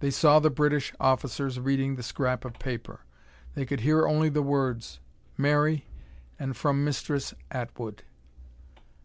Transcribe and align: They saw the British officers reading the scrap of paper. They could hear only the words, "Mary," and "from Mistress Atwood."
They 0.00 0.10
saw 0.10 0.40
the 0.40 0.50
British 0.50 0.92
officers 0.98 1.60
reading 1.60 1.94
the 1.94 2.02
scrap 2.02 2.44
of 2.44 2.54
paper. 2.58 3.02
They 3.54 3.64
could 3.64 3.82
hear 3.82 4.04
only 4.04 4.28
the 4.28 4.42
words, 4.42 4.98
"Mary," 5.38 5.86
and 6.40 6.56
"from 6.56 6.82
Mistress 6.84 7.34
Atwood." 7.52 8.02